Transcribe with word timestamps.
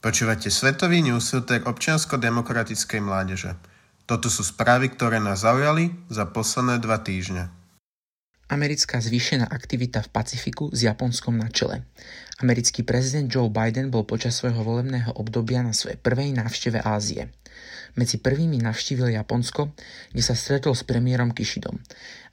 Počúvate 0.00 0.48
Svetový 0.48 1.04
newsfilter 1.04 1.60
občiansko-demokratickej 1.68 3.04
mládeže. 3.04 3.52
Toto 4.08 4.32
sú 4.32 4.40
správy, 4.40 4.88
ktoré 4.88 5.20
nás 5.20 5.44
zaujali 5.44 5.92
za 6.08 6.24
posledné 6.24 6.80
dva 6.80 7.04
týždne. 7.04 7.52
Americká 8.48 8.96
zvýšená 8.96 9.44
aktivita 9.52 10.00
v 10.00 10.08
Pacifiku 10.08 10.72
s 10.72 10.88
Japonskom 10.88 11.36
na 11.36 11.52
čele. 11.52 11.84
Americký 12.40 12.80
prezident 12.80 13.28
Joe 13.28 13.52
Biden 13.52 13.92
bol 13.92 14.08
počas 14.08 14.40
svojho 14.40 14.64
volebného 14.64 15.20
obdobia 15.20 15.60
na 15.60 15.76
svojej 15.76 16.00
prvej 16.00 16.32
návšteve 16.32 16.80
Ázie. 16.80 17.28
Medzi 17.98 18.22
prvými 18.22 18.62
navštívil 18.62 19.14
Japonsko, 19.16 19.74
kde 20.14 20.22
sa 20.22 20.38
stretol 20.38 20.76
s 20.76 20.86
premiérom 20.86 21.34
Kishidom. 21.34 21.78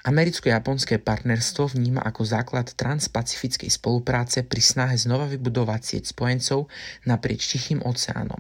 Americko-japonské 0.06 1.02
partnerstvo 1.02 1.74
vníma 1.74 2.00
ako 2.06 2.22
základ 2.24 2.72
transpacifickej 2.78 3.68
spolupráce 3.68 4.46
pri 4.46 4.62
snahe 4.62 4.96
znova 4.96 5.28
vybudovať 5.28 5.82
sieť 5.84 6.04
spojencov 6.14 6.70
naprieč 7.10 7.50
Tichým 7.50 7.84
oceánom. 7.84 8.40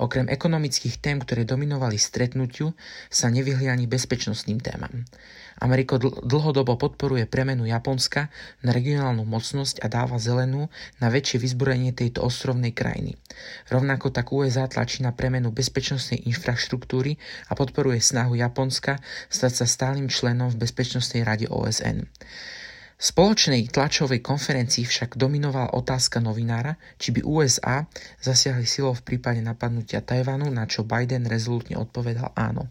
Okrem 0.00 0.28
ekonomických 0.28 1.00
tém, 1.02 1.20
ktoré 1.20 1.44
dominovali 1.44 2.00
stretnutiu, 2.00 2.72
sa 3.12 3.28
nevyhli 3.28 3.68
ani 3.68 3.84
bezpečnostným 3.84 4.62
témam. 4.62 5.04
Ameriko 5.60 6.00
dlhodobo 6.00 6.74
podporuje 6.80 7.28
premenu 7.28 7.68
Japonska 7.68 8.32
na 8.64 8.72
regionálnu 8.72 9.22
mocnosť 9.22 9.84
a 9.84 9.86
dáva 9.86 10.16
zelenú 10.16 10.72
na 10.98 11.12
väčšie 11.12 11.38
vyzbrojenie 11.38 11.92
tejto 11.92 12.24
ostrovnej 12.24 12.72
krajiny. 12.72 13.14
Rovnako 13.68 14.10
tak 14.10 14.32
USA 14.32 14.66
tlačí 14.66 15.04
na 15.04 15.12
premenu 15.12 15.52
bezpečnostnej 15.52 16.24
infraštruktúry 16.26 17.20
a 17.46 17.52
podporuje 17.54 18.00
snahu 18.00 18.34
Japonska 18.34 18.98
stať 19.28 19.62
sa 19.62 19.66
stálym 19.68 20.08
členom 20.08 20.50
v 20.50 20.66
Bezpečnostnej 20.66 21.22
rade 21.22 21.46
OSN 21.46 22.08
spoločnej 23.02 23.66
tlačovej 23.66 24.22
konferencii 24.22 24.86
však 24.86 25.18
dominovala 25.18 25.74
otázka 25.74 26.22
novinára, 26.22 26.78
či 27.02 27.10
by 27.10 27.26
USA 27.26 27.82
zasiahli 28.22 28.62
silou 28.62 28.94
v 28.94 29.02
prípade 29.02 29.42
napadnutia 29.42 30.06
Tajvanu, 30.06 30.46
na 30.54 30.70
čo 30.70 30.86
Biden 30.86 31.26
rezolutne 31.26 31.74
odpovedal 31.82 32.30
áno. 32.38 32.70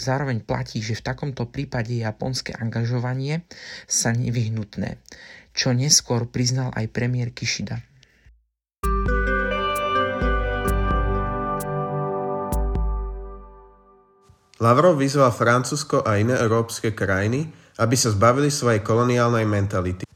Zároveň 0.00 0.40
platí, 0.40 0.80
že 0.80 0.96
v 0.96 1.04
takomto 1.12 1.44
prípade 1.44 1.92
japonské 1.92 2.56
angažovanie 2.56 3.44
sa 3.84 4.16
nevyhnutné, 4.16 4.96
čo 5.52 5.76
neskôr 5.76 6.24
priznal 6.24 6.72
aj 6.72 6.88
premiér 6.88 7.36
Kishida. 7.36 7.84
Lavrov 14.62 14.94
vyzval 14.94 15.34
Francúzsko 15.34 16.06
a 16.06 16.22
iné 16.22 16.38
európske 16.38 16.94
krajiny, 16.94 17.50
aby 17.82 17.98
sa 17.98 18.14
zbavili 18.14 18.46
svojej 18.46 18.78
koloniálnej 18.78 19.42
mentality. 19.42 20.06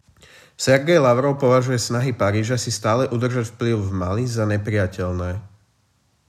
Sergej 0.55 1.03
Lavrov 1.03 1.36
považuje 1.42 1.83
snahy 1.83 2.14
Paríža 2.14 2.55
si 2.55 2.70
stále 2.70 3.11
udržať 3.11 3.59
vplyv 3.59 3.77
v 3.77 3.91
Mali 3.91 4.25
za 4.25 4.47
nepriateľné. 4.47 5.42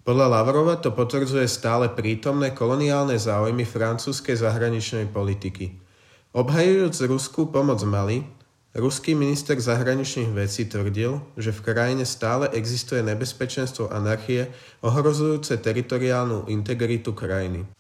Podľa 0.01 0.27
Lavrova 0.27 0.81
to 0.81 0.91
potvrdzuje 0.91 1.45
stále 1.45 1.93
prítomné 1.93 2.51
koloniálne 2.57 3.15
záujmy 3.15 3.63
francúzskej 3.63 4.39
zahraničnej 4.39 5.05
politiky. 5.13 5.77
Obhajujúc 6.33 6.95
ruskú 7.07 7.47
pomoc 7.53 7.79
Mali, 7.85 8.25
ruský 8.75 9.13
minister 9.15 9.55
zahraničných 9.55 10.33
vecí 10.33 10.67
tvrdil, 10.67 11.23
že 11.37 11.55
v 11.55 11.63
krajine 11.63 12.03
stále 12.03 12.49
existuje 12.51 12.99
nebezpečenstvo 13.03 13.93
anarchie 13.93 14.49
ohrozujúce 14.83 15.59
teritoriálnu 15.59 16.49
integritu 16.51 17.11
krajiny. 17.15 17.76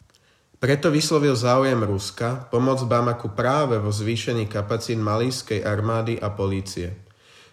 Preto 0.57 0.89
vyslovil 0.89 1.37
záujem 1.37 1.77
Ruska 1.85 2.49
pomôcť 2.49 2.89
Bamaku 2.89 3.29
práve 3.37 3.77
vo 3.77 3.93
zvýšení 3.93 4.49
kapacít 4.49 4.97
malískej 4.97 5.61
armády 5.61 6.17
a 6.17 6.33
polície. 6.33 6.97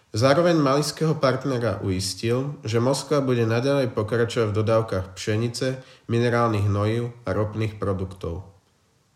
Zároveň 0.09 0.57
malijského 0.57 1.13
partnera 1.13 1.77
uistil, 1.85 2.57
že 2.65 2.81
Moskva 2.81 3.21
bude 3.21 3.45
naďalej 3.45 3.93
pokračovať 3.93 4.47
v 4.49 4.57
dodávkach 4.57 5.05
pšenice, 5.13 5.85
minerálnych 6.09 6.65
hnojív 6.65 7.13
a 7.27 7.35
ropných 7.35 7.77
produktov. 7.77 8.49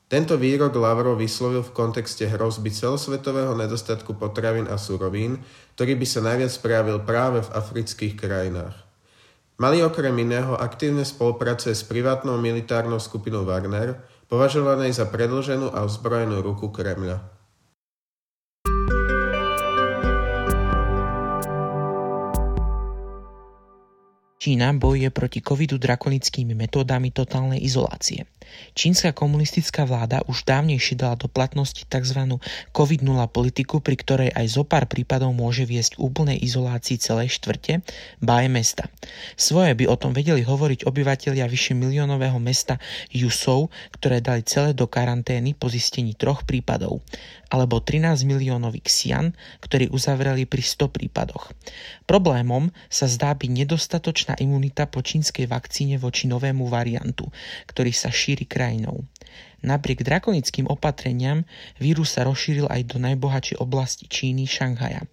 Tento 0.05 0.37
výrok 0.37 0.73
Lavrov 0.77 1.17
vyslovil 1.17 1.65
v 1.65 1.73
kontexte 1.73 2.29
hrozby 2.29 2.69
celosvetového 2.69 3.57
nedostatku 3.57 4.17
potravín 4.17 4.69
a 4.69 4.77
surovín, 4.77 5.41
ktorý 5.77 5.97
by 5.97 6.05
sa 6.05 6.21
najviac 6.25 6.53
prejavil 6.61 6.97
práve 7.01 7.41
v 7.41 7.53
afrických 7.57 8.13
krajinách. 8.17 8.88
Mali 9.59 9.83
okrem 9.83 10.15
iného 10.15 10.55
aktívne 10.55 11.03
spolupracuje 11.03 11.75
s 11.75 11.83
privátnou 11.83 12.39
militárnou 12.39 12.95
skupinou 12.95 13.43
Wagner, 13.43 13.99
považovanej 14.31 14.95
za 14.95 15.03
predlženú 15.11 15.75
a 15.75 15.83
ozbrojenú 15.83 16.39
ruku 16.39 16.71
Kremľa. 16.71 17.38
Čína 24.39 24.71
bojuje 24.71 25.11
proti 25.11 25.43
covidu 25.43 25.75
drakonickými 25.75 26.55
metódami 26.55 27.11
totálnej 27.11 27.59
izolácie. 27.59 28.23
Čínska 28.71 29.11
komunistická 29.11 29.83
vláda 29.83 30.23
už 30.31 30.47
dávnejšie 30.47 30.95
dala 30.95 31.19
do 31.19 31.27
platnosti 31.27 31.83
tzv. 31.83 32.39
COVID-0 32.71 33.19
politiku, 33.35 33.83
pri 33.83 33.99
ktorej 33.99 34.29
aj 34.31 34.47
zo 34.47 34.63
pár 34.63 34.87
prípadov 34.87 35.35
môže 35.35 35.67
viesť 35.67 35.99
úplnej 35.99 36.39
izolácii 36.39 36.97
celej 37.03 37.35
štvrte, 37.35 37.83
ba 38.23 38.39
mesta. 38.47 38.87
Svoje 39.35 39.75
by 39.75 39.91
o 39.91 39.99
tom 39.99 40.15
vedeli 40.15 40.41
hovoriť 40.41 40.87
obyvatelia 40.87 41.43
vyše 41.45 41.75
miliónového 41.75 42.39
mesta 42.39 42.79
Jusou, 43.11 43.67
ktoré 43.91 44.23
dali 44.23 44.47
celé 44.47 44.71
do 44.71 44.87
karantény 44.87 45.51
po 45.51 45.67
zistení 45.67 46.15
troch 46.15 46.47
prípadov 46.47 47.03
alebo 47.49 47.81
13 47.81 48.29
miliónový 48.29 48.85
Xian, 48.85 49.33
ktorý 49.59 49.89
uzavreli 49.89 50.45
pri 50.45 50.61
100 50.61 50.95
prípadoch. 50.95 51.49
Problémom 52.05 52.69
sa 52.87 53.09
zdá 53.09 53.33
byť 53.33 53.49
nedostatočná 53.49 54.28
imunita 54.37 54.85
po 54.85 55.01
čínskej 55.01 55.49
vakcíne 55.49 55.97
voči 55.97 56.29
novému 56.29 56.69
variantu, 56.69 57.25
ktorý 57.65 57.89
sa 57.89 58.13
šíri 58.13 58.45
krajinou. 58.45 59.01
Napriek 59.59 60.07
drakonickým 60.07 60.71
opatreniam 60.71 61.43
vírus 61.75 62.15
sa 62.15 62.23
rozšíril 62.23 62.71
aj 62.71 62.81
do 62.87 62.97
najbohatšej 63.03 63.59
oblasti 63.59 64.07
Číny, 64.07 64.47
Šanghaja, 64.47 65.03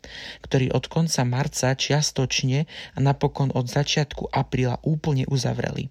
ktorý 0.47 0.71
od 0.71 0.87
konca 0.87 1.27
marca 1.27 1.75
čiastočne 1.75 2.71
a 2.95 2.99
napokon 3.03 3.51
od 3.51 3.67
začiatku 3.67 4.31
apríla 4.31 4.79
úplne 4.87 5.27
uzavreli. 5.27 5.91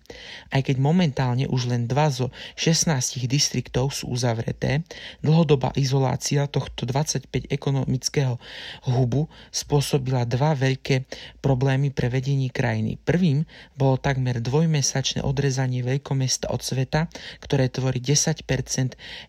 Aj 0.56 0.64
keď 0.64 0.80
momentálne 0.80 1.52
už 1.52 1.68
len 1.68 1.84
dva 1.84 2.08
zo 2.08 2.32
16 2.56 3.28
distriktov 3.28 3.92
sú 3.92 4.08
uzavreté, 4.08 4.88
dlhodobá 5.20 5.76
izolácia 5.76 6.48
tohto 6.48 6.88
25 6.88 7.52
ekonomického 7.52 8.40
hubu 8.88 9.28
spôsobila 9.52 10.24
dva 10.24 10.56
veľké 10.56 11.04
problémy 11.44 11.92
pre 11.92 12.08
vedenie 12.08 12.48
krajiny. 12.48 12.96
Prvým 13.04 13.44
bolo 13.76 14.00
takmer 14.00 14.40
dvojmesačné 14.40 15.20
odrezanie 15.28 15.84
veľkomesta 15.84 16.48
od 16.56 16.64
sveta, 16.64 17.12
ktoré 17.44 17.68
tvorí 17.68 18.00
10 18.00 18.45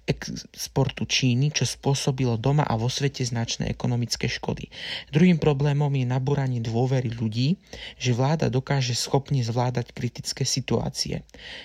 exportu 0.06 1.08
Číny, 1.08 1.50
čo 1.50 1.64
spôsobilo 1.64 2.36
doma 2.36 2.62
a 2.62 2.76
vo 2.76 2.86
svete 2.92 3.24
značné 3.24 3.72
ekonomické 3.72 4.28
škody. 4.28 4.68
Druhým 5.10 5.40
problémom 5.40 5.90
je 5.92 6.06
nabúranie 6.06 6.60
dôvery 6.60 7.10
ľudí, 7.12 7.56
že 7.96 8.12
vláda 8.12 8.52
dokáže 8.52 8.92
schopne 8.92 9.40
zvládať 9.40 9.92
kritické 9.96 10.44
situácie. 10.44 11.24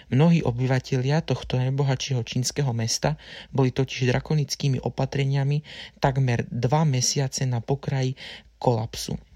Mnohí 0.10 0.42
obyvatelia 0.42 1.22
tohto 1.22 1.60
najbohatšieho 1.60 2.24
čínskeho 2.24 2.72
mesta 2.72 3.20
boli 3.52 3.76
totiž 3.76 4.08
drakonickými 4.10 4.80
opatreniami 4.82 5.62
takmer 6.00 6.48
dva 6.50 6.88
mesiace 6.88 7.44
na 7.46 7.60
pokraji 7.60 8.16
kolapsu. 8.62 9.31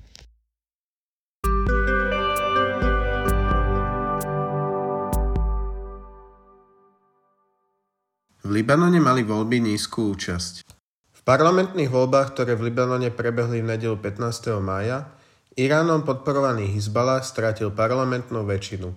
V 8.45 8.53
Libanone 8.53 9.01
mali 9.01 9.25
voľby 9.25 9.57
nízku 9.57 10.13
účasť. 10.13 10.69
V 11.17 11.21
parlamentných 11.25 11.89
voľbách, 11.89 12.37
ktoré 12.37 12.53
v 12.53 12.69
Libanone 12.69 13.09
prebehli 13.09 13.65
v 13.65 13.73
nedelu 13.73 13.97
15. 13.97 14.61
mája, 14.61 15.09
Iránom 15.57 16.05
podporovaný 16.05 16.69
Hizbalah 16.69 17.25
strátil 17.25 17.73
parlamentnú 17.73 18.45
väčšinu. 18.45 18.93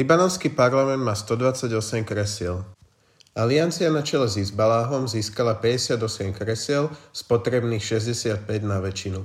Libanonský 0.00 0.48
parlament 0.56 1.04
má 1.04 1.12
128 1.12 2.08
kresiel. 2.08 2.64
Aliancia 3.36 3.92
na 3.92 4.00
čele 4.00 4.32
s 4.32 4.40
Hizbalahom 4.40 5.12
získala 5.12 5.60
58 5.60 6.32
kresiel 6.32 6.88
z 7.12 7.20
potrebných 7.20 7.84
65 7.84 8.48
na 8.64 8.80
väčšinu. 8.80 9.20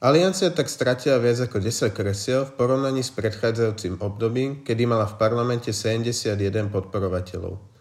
Aliancia 0.00 0.48
tak 0.48 0.72
stratila 0.72 1.20
viac 1.20 1.44
ako 1.44 1.60
10 1.60 1.92
kresiel 1.92 2.48
v 2.48 2.56
porovnaní 2.56 3.04
s 3.04 3.12
predchádzajúcim 3.12 4.00
obdobím, 4.00 4.64
kedy 4.64 4.88
mala 4.88 5.04
v 5.04 5.20
parlamente 5.20 5.76
71 5.76 6.72
podporovateľov. 6.72 7.71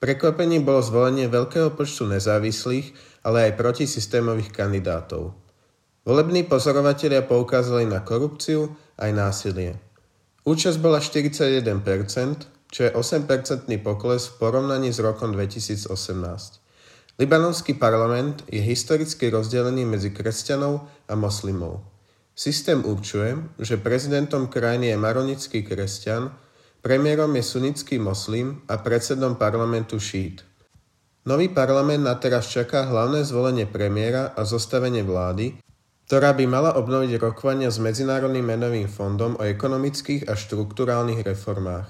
Prekvapením 0.00 0.64
bolo 0.64 0.80
zvolenie 0.80 1.28
veľkého 1.28 1.76
počtu 1.76 2.08
nezávislých, 2.08 2.96
ale 3.20 3.52
aj 3.52 3.60
protisystémových 3.60 4.48
kandidátov. 4.48 5.36
Volební 6.08 6.48
pozorovatelia 6.48 7.20
poukázali 7.20 7.84
na 7.84 8.00
korupciu 8.00 8.72
aj 8.96 9.10
násilie. 9.12 9.76
Účasť 10.48 10.80
bola 10.80 11.04
41%, 11.04 11.68
čo 12.72 12.80
je 12.88 12.90
8% 12.96 13.68
pokles 13.84 14.32
v 14.32 14.34
porovnaní 14.40 14.88
s 14.88 15.04
rokom 15.04 15.36
2018. 15.36 15.92
Libanonský 17.20 17.76
parlament 17.76 18.40
je 18.48 18.64
historicky 18.64 19.28
rozdelený 19.28 19.84
medzi 19.84 20.08
kresťanov 20.16 20.88
a 21.04 21.12
moslimov. 21.12 21.84
Systém 22.32 22.80
určuje, 22.80 23.36
že 23.60 23.76
prezidentom 23.76 24.48
krajiny 24.48 24.88
je 24.88 24.96
maronický 24.96 25.60
kresťan, 25.60 26.32
premiérom 26.80 27.32
je 27.36 27.44
sunnický 27.44 28.00
moslim 28.00 28.64
a 28.68 28.80
predsedom 28.80 29.36
parlamentu 29.36 30.00
šít. 30.00 30.44
Nový 31.28 31.52
parlament 31.52 32.00
na 32.00 32.16
teraz 32.16 32.48
čaká 32.48 32.88
hlavné 32.88 33.24
zvolenie 33.28 33.68
premiéra 33.68 34.32
a 34.32 34.44
zostavenie 34.48 35.04
vlády, 35.04 35.60
ktorá 36.08 36.32
by 36.32 36.44
mala 36.48 36.74
obnoviť 36.80 37.20
rokovania 37.20 37.70
s 37.70 37.78
Medzinárodným 37.78 38.42
menovým 38.42 38.88
fondom 38.88 39.36
o 39.36 39.46
ekonomických 39.46 40.26
a 40.26 40.34
štruktúrálnych 40.34 41.22
reformách. 41.22 41.86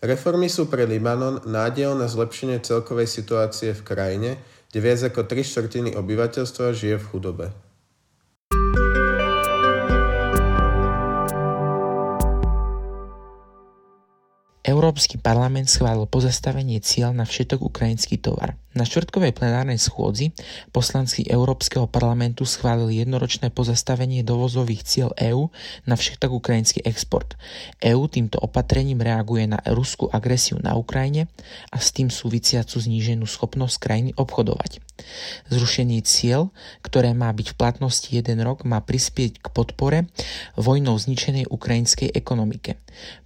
Reformy 0.00 0.48
sú 0.48 0.72
pre 0.72 0.88
Libanon 0.88 1.44
nádejou 1.44 1.92
na 1.92 2.08
zlepšenie 2.08 2.64
celkovej 2.64 3.04
situácie 3.04 3.76
v 3.76 3.84
krajine, 3.84 4.30
kde 4.72 4.78
viac 4.80 5.00
ako 5.04 5.28
3 5.28 5.44
štvrtiny 5.44 5.90
obyvateľstva 5.92 6.72
žije 6.72 6.96
v 6.96 7.08
chudobe. 7.10 7.46
Európsky 14.70 15.18
parlament 15.18 15.66
schválil 15.66 16.06
pozastavenie 16.06 16.78
cieľ 16.78 17.10
na 17.10 17.26
všetok 17.26 17.66
ukrajinský 17.66 18.22
tovar. 18.22 18.54
Na 18.70 18.86
štvrtkovej 18.86 19.34
plenárnej 19.34 19.82
schôdzi 19.82 20.30
poslanci 20.70 21.26
Európskeho 21.26 21.90
parlamentu 21.90 22.46
schválili 22.46 23.02
jednoročné 23.02 23.50
pozastavenie 23.50 24.22
dovozových 24.22 24.86
cieľ 24.86 25.10
EÚ 25.18 25.50
na 25.90 25.98
všetok 25.98 26.30
ukrajinský 26.30 26.86
export. 26.86 27.34
EÚ 27.82 28.06
týmto 28.06 28.38
opatrením 28.38 29.02
reaguje 29.02 29.50
na 29.50 29.58
ruskú 29.66 30.06
agresiu 30.06 30.62
na 30.62 30.78
Ukrajine 30.78 31.26
a 31.74 31.82
s 31.82 31.90
tým 31.90 32.06
súvisiacu 32.06 32.78
zníženú 32.78 33.26
schopnosť 33.26 33.76
krajiny 33.82 34.10
obchodovať. 34.14 34.78
Zrušenie 35.50 36.00
cieľ, 36.04 36.52
ktoré 36.84 37.12
má 37.16 37.32
byť 37.32 37.54
v 37.54 37.58
platnosti 37.58 38.08
jeden 38.10 38.38
rok, 38.44 38.62
má 38.68 38.78
prispieť 38.82 39.40
k 39.42 39.46
podpore 39.50 40.06
vojnou 40.54 40.96
zničenej 40.96 41.48
ukrajinskej 41.50 42.12
ekonomike. 42.12 42.78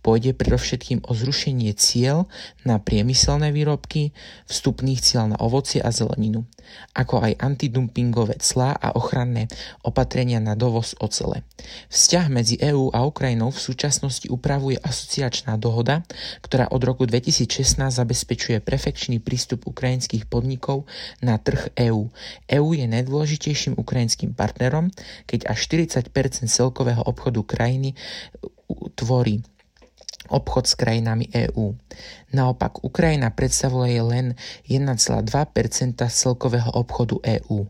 Pôjde 0.05 0.37
predovšetkým 0.37 1.05
o 1.05 1.13
zrušenie 1.13 1.73
cieľ 1.77 2.31
na 2.63 2.79
priemyselné 2.79 3.51
výrobky, 3.51 4.15
vstupných 4.47 5.01
cieľ 5.01 5.35
na 5.35 5.39
ovocie 5.41 5.83
a 5.83 5.91
zeleninu, 5.91 6.47
ako 6.95 7.25
aj 7.25 7.39
antidumpingové 7.39 8.39
clá 8.43 8.77
a 8.77 8.95
ochranné 8.95 9.49
opatrenia 9.83 10.39
na 10.39 10.59
dovoz 10.59 10.93
ocele. 11.01 11.47
Vzťah 11.89 12.27
medzi 12.29 12.55
EÚ 12.61 12.93
a 12.93 13.07
Ukrajinou 13.07 13.55
v 13.55 13.61
súčasnosti 13.61 14.27
upravuje 14.29 14.77
asociačná 14.81 15.57
dohoda, 15.57 16.03
ktorá 16.45 16.69
od 16.71 16.83
roku 16.85 17.09
2016 17.09 17.91
zabezpečuje 17.95 18.61
prefekčný 18.61 19.23
prístup 19.23 19.65
ukrajinských 19.65 20.29
podnikov 20.29 20.85
na 21.25 21.41
trh 21.41 21.73
EÚ. 21.79 22.11
EÚ 22.51 22.69
je 22.75 22.87
najdôležitejším 22.91 23.81
ukrajinským 23.81 24.37
partnerom, 24.37 24.91
keď 25.25 25.51
až 25.51 25.59
40% 25.71 26.11
celkového 26.51 27.03
obchodu 27.07 27.41
krajiny 27.47 27.97
tvorí 28.95 29.45
obchod 30.29 30.65
s 30.69 30.75
krajinami 30.77 31.29
EÚ. 31.33 31.75
Naopak 32.33 32.85
Ukrajina 32.85 33.33
predstavuje 33.33 33.99
len 34.03 34.37
1,2% 34.69 35.27
celkového 36.09 36.71
obchodu 36.77 37.17
EÚ. 37.25 37.67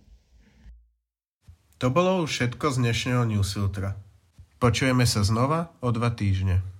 To 1.78 1.86
bolo 1.90 2.24
už 2.24 2.30
všetko 2.30 2.66
z 2.70 2.76
dnešného 2.80 3.22
newsfiltra. 3.28 3.98
Počujeme 4.62 5.04
sa 5.04 5.20
znova 5.26 5.74
o 5.84 5.92
dva 5.92 6.14
týždne. 6.14 6.73